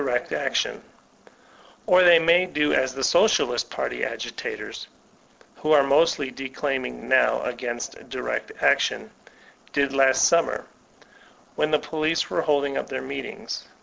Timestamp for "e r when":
10.47-11.69